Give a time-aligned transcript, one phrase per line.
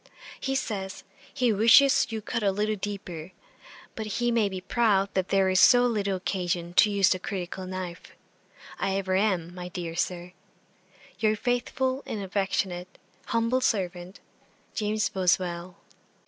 [0.39, 3.33] He says, "he wishes you would cut a little deeper;"
[3.93, 7.67] but he may be proud that there is so little occasion to use the critical
[7.67, 8.13] knife.
[8.79, 10.33] I ever am, my dear Sir,
[11.19, 14.19] 'Your faithful and affectionate, 'humble servant,
[14.73, 15.77] 'JAMES BOSWELL.'